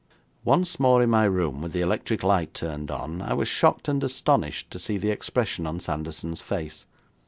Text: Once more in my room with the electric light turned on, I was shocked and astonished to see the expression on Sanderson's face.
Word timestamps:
Once 0.43 0.79
more 0.79 1.03
in 1.03 1.11
my 1.11 1.25
room 1.25 1.61
with 1.61 1.73
the 1.73 1.81
electric 1.81 2.23
light 2.23 2.55
turned 2.55 2.89
on, 2.89 3.21
I 3.21 3.33
was 3.35 3.47
shocked 3.47 3.87
and 3.87 4.03
astonished 4.03 4.71
to 4.71 4.79
see 4.79 4.97
the 4.97 5.11
expression 5.11 5.67
on 5.67 5.79
Sanderson's 5.79 6.41
face. 6.41 6.87